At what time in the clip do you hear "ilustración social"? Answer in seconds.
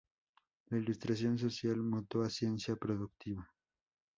0.79-1.77